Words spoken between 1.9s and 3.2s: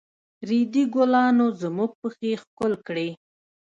پښې ښکل کړې.